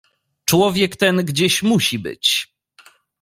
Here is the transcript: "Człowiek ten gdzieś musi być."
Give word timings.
"Człowiek 0.45 0.95
ten 0.95 1.25
gdzieś 1.25 1.63
musi 1.63 1.99
być." 1.99 2.53